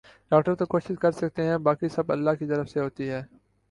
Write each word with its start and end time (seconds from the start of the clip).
doctor 0.31 0.55
تو 0.55 0.65
کوشش 0.65 0.95
کر 1.01 1.11
سکتے 1.11 1.43
ہیں 1.43 1.57
باقی 1.59 1.89
سب 1.89 2.11
اللہ 2.11 2.39
کی 2.39 2.45
طرف 2.47 2.69
سے 2.69 2.79
ھوتی 2.79 3.09
ہے 3.09 3.21